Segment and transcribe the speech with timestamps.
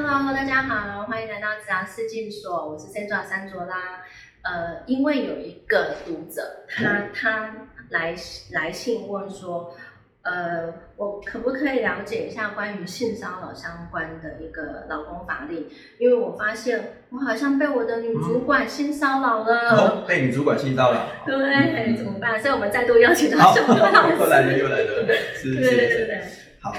[0.00, 4.04] Hello，大家好，欢迎来到自然视镜所，我是 Sandra 三卓拉。
[4.42, 7.52] 呃，因为有一个读者，他他
[7.90, 8.14] 来
[8.52, 9.74] 来信问说，
[10.22, 15.66] 呃，我可不可以了解一下关于性骚扰相关的一个劳工法令？
[15.98, 19.70] 因为我发现我好像被我的女主管性骚扰了。
[19.76, 21.06] 哦，被女主管性骚扰。
[21.26, 22.40] 对， 怎么办？
[22.40, 24.14] 所以我们再度邀请到小哥老师。
[24.22, 26.22] 又来了，又来了，是是是。
[26.60, 26.78] 好，好。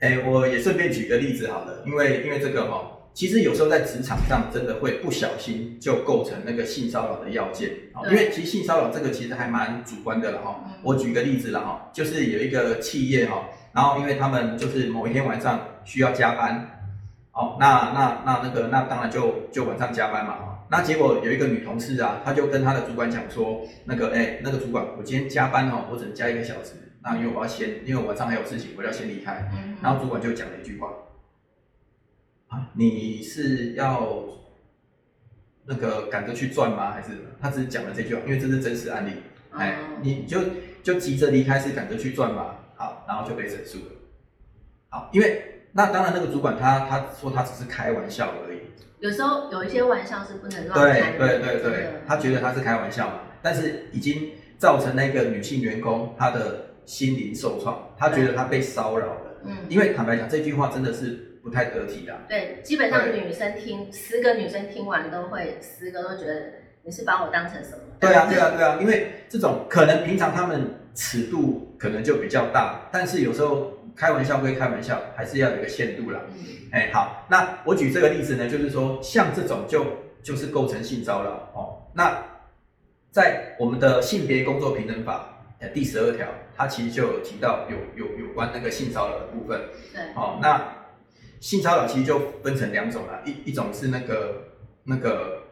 [0.00, 8.06] 哎，我也顺便举个例子好了，因为因为这个哈，其实有时候在职场上真的会不小心就构成那个性骚扰的要件啊。
[8.08, 10.64] 因为其实性骚扰这个其实还蛮主观的了哈。
[10.84, 16.84] 我举个例子了哈，就是有一个企业哈，然后因为他们就是某一天晚上需要加班，
[17.32, 20.66] 哦，那那那那个那当然就就晚上加班嘛哈。
[20.70, 26.74] 那结果有一个女同事啊，她就跟她的主管讲说，那个哎那个主管，我今天加班哈，我只能加一个小时。
[27.00, 29.48] 那因为我要先，因为晚上还有事情，我要先离开。
[29.80, 30.92] 然后主管就讲了一句话
[32.48, 34.24] ：“啊，你是要
[35.64, 36.90] 那个赶着去赚吗？
[36.90, 38.22] 还是他只是讲了这句话？
[38.26, 39.12] 因为这是真实案例。
[39.52, 40.40] 哎，你就
[40.82, 42.56] 就急着离开是赶着去赚吗？
[42.74, 43.92] 好，然后就被整肃了。
[44.88, 48.58] 好，因为那当然那个主管他他说他只是开玩笑而已。
[48.98, 51.18] 有时候有一些玩笑是不能乱开的。
[51.18, 56.64] 对对对对，他觉得他是开玩笑嘛，但是已经造成那个女性员工她的。
[56.88, 59.20] 心灵受创，他觉得他被骚扰了。
[59.44, 62.18] 嗯，因为坦白讲，这句话真的是不太得体的。
[62.26, 66.34] 对，基本上女生听十个女生听完都会，十个都觉得
[66.84, 67.78] 你是把我当成什么？
[68.00, 76.20] 对啊，对啊，对啊，因为这种可能平常他们尺度可能就比较大，但是有时候开玩笑归开玩笑，还是要有一个限度啦。
[76.30, 79.84] 嗯，哎，好，那我举这个例子呢，就是说像这种就
[80.22, 81.92] 就是构成性骚扰哦。
[81.94, 82.24] 那
[83.10, 85.34] 在我们的性别工作平等法。
[85.74, 86.24] 第十二条，
[86.58, 89.60] 它其实就有提到有有有关那个性骚扰的部分。
[89.94, 90.74] 对，哦，那
[91.40, 94.48] 性骚扰其实就分成两种了，一一种是那个
[94.84, 95.44] 那个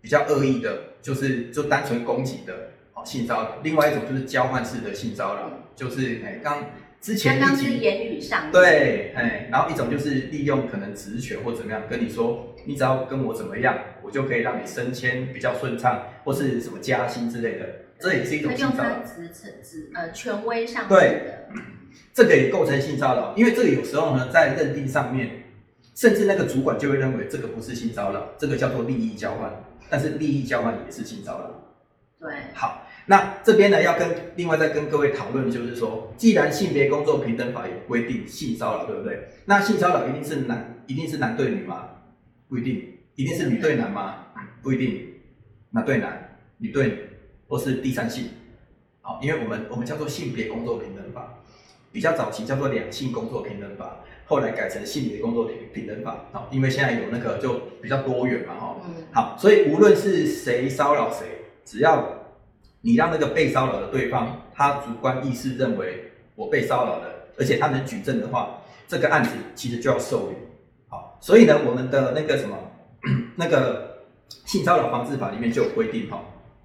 [0.00, 6.64] 比较恶意的，就是就单纯攻击的哦性骚扰；，另外一种就是交换式的性骚扰，就是哎刚
[6.98, 17.66] 之前刚刚是言语上对，哎，然后一种就是利用可能职权或怎么样跟你说，你只要跟我怎么样，我就可以让你升迁比较顺畅，或是什么加薪之类的。
[18.02, 19.28] 这也是一种性骚扰，职
[19.62, 21.48] 职呃权威上对的，
[22.12, 25.44] 这个也构成性骚扰，因为这个有时候呢在认定上面，
[25.94, 29.50] 甚至那个主管就会认为这个不是性骚扰，这个叫做利益交换，
[29.88, 31.58] 但是利益交换也是性骚扰。
[32.18, 39.28] 对，好，那这边呢要跟另外再跟各位讨论，就是说，既然性别工作平等法有规定性骚扰，对不对？
[39.44, 41.88] 那性骚扰一定是男一定是男对女吗？
[42.48, 44.26] 不一定，一定是女对男吗？
[44.60, 45.08] 不一定，
[45.70, 46.98] 男对男，女对女。
[47.52, 48.30] 或是第三性，
[49.02, 51.34] 好，因为我们我们叫做性别工作平等法，
[51.92, 58.76] 比较早期叫做两性工作平等法，后来改成性别工作平平等法，好，因为现在有那个就比较多元嘛，哈，
[59.12, 61.26] 好，所以无论是谁骚扰谁，
[61.62, 62.22] 只要
[62.80, 70.36] 你让那个被骚扰的对方，他主观意识认为我被骚扰了，而且他能举证的话，这个案子其实就要受理，
[70.88, 72.56] 好，所以呢，我们的那个什么
[73.36, 73.98] 那个
[74.46, 76.18] 性骚扰防治法里面就有规定，哈。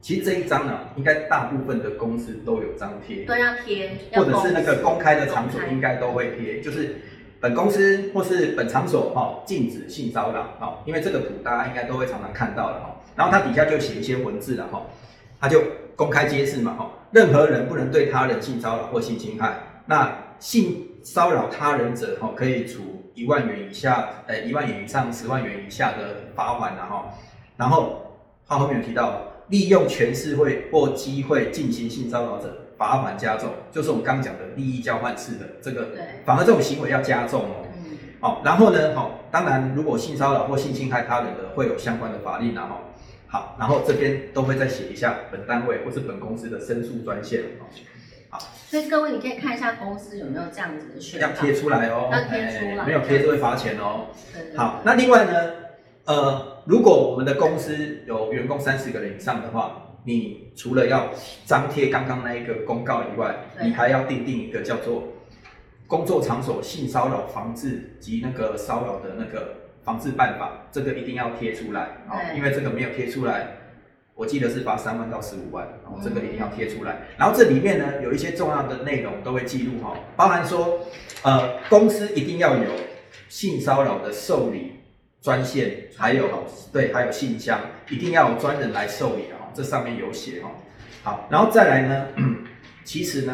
[0.08, 6.96] 其实这一张呢，应该大部分的公司都有张贴，都要贴，或者是那个公开的场所应该都会贴，就是
[7.42, 14.82] 本公司或是本场所哈禁止性骚扰哈，因为这个图大家应该都会常常看到的哈，然后它底下就写一些文字了哈，
[15.42, 15.62] 它就
[15.98, 19.58] 公开揭示嘛哈，任何人不能对他人性骚扰或性侵害，
[19.88, 26.78] 那性骚扰他人者哈可以处一万元以下，呃一万元以上十万元以下的罚款
[27.58, 28.16] 然后
[28.48, 29.34] 它后面有提到。
[29.50, 35.88] 利用权势会或机会进行性骚扰者，罚款加重，就是我们刚讲的利益交换式的这个，
[36.26, 37.66] 反而这种行为要加重哦。
[38.20, 42.78] 好，然后呢，好，当然如果性骚扰或性侵害他人的，会有相关的法令然后，
[43.28, 47.44] 好，然后这边都会再写一下本单位或是本公司的申诉专线
[48.30, 54.08] 好，所以各位你可以看一下公司有没有这样子的宣要贴出来哦，要贴出来，没有贴就会罚钱哦。
[54.56, 55.32] 好，那另外呢，
[56.08, 56.58] 呃。
[56.68, 61.12] 如果我们的公司有员工三十个人以上的话，你除了要
[61.46, 65.14] 张贴刚刚那一个公告以外，你还要订定一个叫做
[65.88, 73.48] 工作场所性骚扰防治及那个骚扰的那个防治办法，这个一定要贴出来啊，因为这个没有贴出来，
[74.14, 77.04] 我记得是罚三万到十五万，然后这个一定要贴出来。
[77.18, 80.82] 然后这里面呢有一些重要的内容都会记录哈，包含说
[81.24, 82.72] 呃公司一定要有
[83.30, 84.74] 性骚扰的受理。
[85.22, 87.60] 专线还有对，还有信箱，
[87.90, 89.52] 一定要有专人来受理哦！
[89.54, 90.52] 这上面有写哦。
[91.04, 92.08] 好，然后再来呢，
[92.84, 93.34] 其实呢，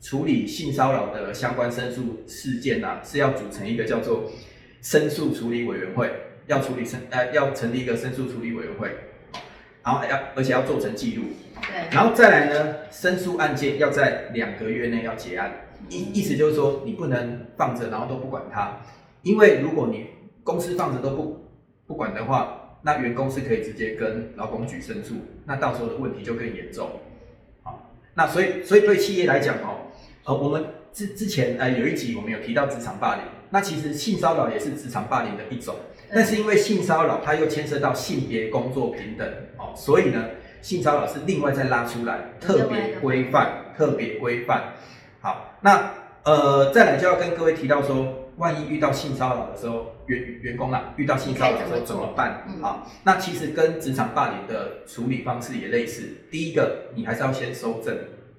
[0.00, 4.30] 处理性骚扰的相关申诉事件呢，是要组成一个叫做
[4.82, 6.10] 申诉处理委员会，
[6.46, 8.90] 要处理申呃要成立一个申诉处理委员会，
[9.82, 11.24] 然后要而且要做成记录，
[11.54, 15.50] 对，然后再来呢，申诉案件要在两个月内要结案，
[15.88, 18.78] 意意思就是说你不能放着然后都不管它，
[19.22, 20.06] 因为如果你
[20.44, 21.44] 公司放着都不
[21.86, 25.14] 不管的话，那员工是可以直接跟劳工局申诉，
[25.46, 26.88] 那到时候的问题就更严重。
[27.62, 29.90] 好，那所以所以对企业来讲哦，
[30.24, 35.74] 呃，我们之之前呃有一集我们有提到职场霸凌，那其实性骚扰也是职场霸凌的一种，
[36.12, 39.26] 但是因为性骚扰它又牵涉到性别工作平等
[39.56, 40.22] 哦，所以呢，
[40.60, 44.74] 性骚扰是另外再拉出来，特别规范，特别规范。
[45.20, 45.90] 好，那
[46.24, 52.44] 呃再来就要跟各位提到说，万一遇到性骚扰的时候，员员工啊遇到性骚扰的时候怎么办？
[52.48, 56.02] 嗯好，那其实跟职场霸凌的处理方式也类似。
[56.30, 57.96] 第一个，你还是要先收证，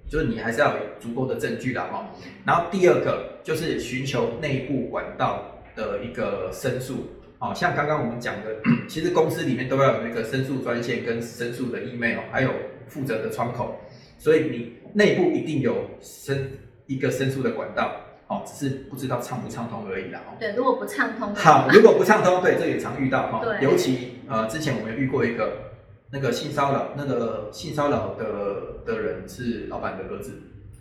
[0.09, 2.09] 就是你还是要有足够的证据啦哈。
[2.45, 5.43] 然后第二个就是寻求内部管道
[5.75, 7.07] 的一个申诉，
[7.39, 8.55] 哦，像刚刚我们讲的，
[8.87, 12.51] 其实公司里面都要有那个申诉专线跟申诉的 email，还有
[12.87, 13.75] 负责的窗口，
[14.17, 16.51] 所以你内部一定有申
[16.85, 17.91] 一个申诉的管道，
[18.27, 20.21] 哦，只是不知道畅不畅通而已啦。
[20.27, 20.35] 哦。
[20.39, 23.41] 对，如果不畅通好，，如果不畅通，对，这也常遇到哈。
[23.43, 25.71] 对尤其呃，之前我们有遇过一个
[26.11, 30.31] 那个性骚扰，那个性骚扰的的人是老板的儿子，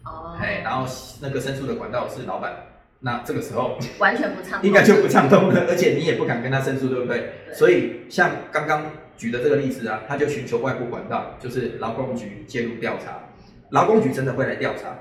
[0.05, 0.87] 哦，哎，然后
[1.21, 2.53] 那个申诉的管道是老板，
[3.01, 7.19] 那这个时候完全不畅通， 应该就不畅通了，而且你也不敢跟他申诉，对不对？
[7.47, 8.87] 对所以像刚刚
[9.17, 13.21] 举的这个例子啊，他就寻求外部管道，就是劳工局介入调查，
[13.71, 14.97] 劳工局真的会来调查，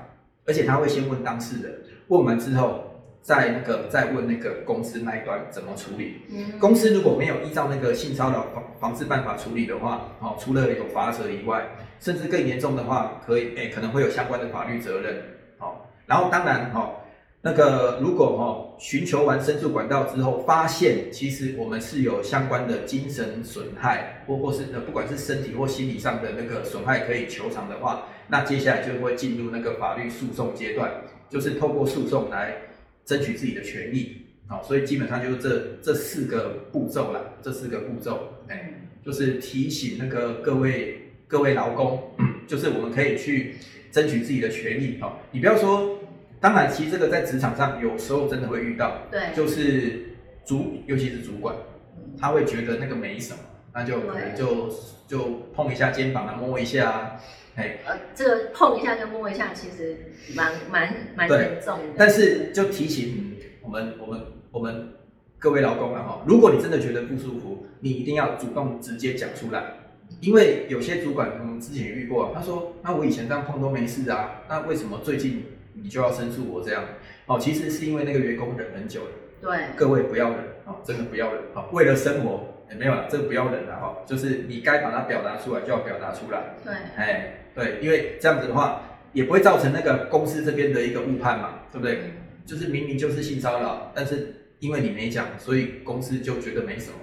[0.46, 2.84] 而且他会先问当事人，问完之后。
[3.24, 11.66] 再那个再问那个公司那一端怎么处理，嗯公司如果没有依照那个性骚扰防防治办法处理的话，哦，除了有罚则以外，
[11.98, 15.22] 甚至更严重的话，可以诶、可能会有相关的法律责任，
[15.58, 15.72] 哦。
[16.04, 16.96] 然后当然哦，
[17.46, 30.90] 那个如果哦寻求完申诉管道之后，发现其实我们是有相关的精神损害，或或是呃不管是身体或心理上的那个损害可以求偿的话，那接下来就会进入那个法律诉讼阶段，
[31.28, 32.56] 就是透过诉讼来
[33.04, 34.22] 争取自己的权益。
[34.46, 38.72] 好，所以基本上就是这这四个步骤啦，这四个步骤，哎，
[39.04, 42.10] 就是提醒那个各位各位劳工，
[42.46, 43.56] 就是我们可以去
[43.92, 44.98] 争取自己的权益。
[45.02, 45.98] 哦，你不要说，
[46.44, 50.10] 当然，其实这个在职场上有时候真的会遇到，对，就是
[50.44, 51.56] 主，尤其是主管，
[51.96, 52.12] 嗯。
[52.20, 53.38] 他会觉得那个没什么，
[53.72, 54.68] 那就可能就
[55.08, 57.16] 就碰一下肩膀啊，摸一下啊，
[57.54, 61.84] 哎，呃，这个碰一下跟摸一下，其实蛮蛮蛮严重的。
[61.96, 64.20] 但是就提醒我们我们
[64.52, 64.90] 我们
[65.38, 69.76] 各位劳工啊哈，如果你真的觉得不舒服，你一定要主动直接讲出来，
[70.20, 75.42] 因为有些主管我们之前也遇过，他说那我以前这样碰都没事啊，那为什么最近
[75.74, 76.84] 你就要申诉我这样？
[77.26, 79.10] 哦，其实是因为那个员工忍很久了，
[79.40, 82.48] 对，各位不要忍哦，真的不要忍哦，为了生活。
[82.70, 91.98] 也没有了，这个不要忍了哈，就是你该把它表达出来就要表达出来，对，哎，对，因为这样子的话也不会造成那个公司这边的一个误判嘛，对不对？
[92.04, 92.10] 嗯
[92.46, 96.96] 就是明明就是性骚扰，但是因为你没讲，所以公司就觉得没什么。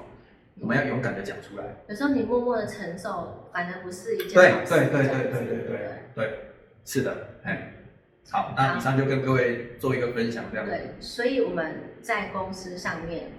[0.60, 1.64] 我们要勇敢的讲出来。
[1.88, 5.78] 有时候你默默的承受，反而不是一件对好事对对对对对对
[6.16, 6.40] 对，
[6.86, 7.74] 是的，哎，
[8.30, 10.66] 好，那以上就跟各位做一个分享，这样。
[10.66, 10.72] 子。
[10.72, 13.32] 对，所以我们在公司上面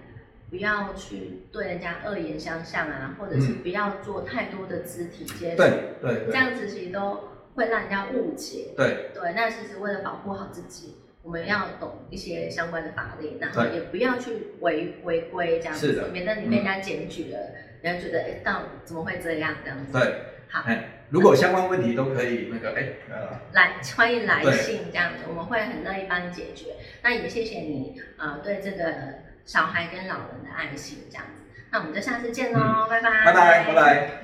[0.51, 8.75] 不要去对人家恶言相向啊，或者是不要做太多的肢体接触，对这样子其实都会让人家误解。
[8.77, 9.11] 对。
[9.15, 17.39] 对，那其实为了保护好自己，我们要懂一些相关的法律，然后也不要去违违规这样子是的，免得你被人家检举了，
[17.81, 19.93] 人家觉得哎，到怎么会这样这样子？
[19.93, 20.17] 对，
[20.53, 26.77] 好，哎，如果相关问题都可以那个哎呃，来欢迎来信这样子，我们会很乐意帮你解决。
[27.03, 28.95] 那也谢谢你呃对这个
[29.47, 31.43] 小孩跟老人的爱心这样子。
[31.71, 34.23] 那我们就下次见喽，拜拜，拜拜拜拜。